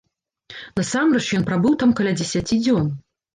[0.79, 2.91] Насамрэч ён прабыў там каля дзесяці дзён.